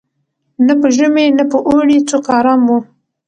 [0.65, 2.79] نه په ژمي نه په اوړي څوک آرام وو